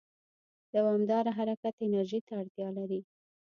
دوامداره 0.73 1.31
حرکت 1.37 1.75
انرژي 1.85 2.19
ته 2.27 2.33
اړتیا 2.41 2.67
لري. 2.77 2.99